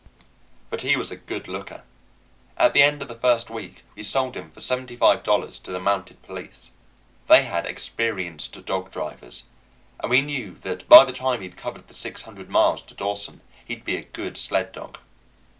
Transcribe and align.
But 0.71 0.81
he 0.81 0.97
was 0.97 1.11
a 1.11 1.15
good 1.15 1.47
looker. 1.47 1.83
At 2.57 2.73
the 2.73 2.81
end 2.81 3.03
of 3.03 3.07
the 3.07 3.13
first 3.13 3.51
week 3.51 3.83
we 3.93 4.01
sold 4.01 4.35
him 4.35 4.49
for 4.49 4.59
seventy 4.59 4.95
five 4.95 5.21
dollars 5.21 5.59
to 5.59 5.71
the 5.71 5.79
Mounted 5.79 6.23
Police. 6.23 6.71
They 7.27 7.43
had 7.43 7.67
experienced 7.67 8.65
dog 8.65 8.89
drivers, 8.89 9.43
and 9.99 10.09
we 10.09 10.23
knew 10.23 10.55
that 10.61 10.89
by 10.89 11.05
the 11.05 11.13
time 11.13 11.41
he'd 11.41 11.55
covered 11.55 11.87
the 11.87 11.93
six 11.93 12.23
hundred 12.23 12.49
miles 12.49 12.81
to 12.81 12.95
Dawson 12.95 13.41
he'd 13.63 13.85
be 13.85 13.95
a 13.95 14.01
good 14.01 14.37
sled 14.37 14.71
dog. 14.71 14.97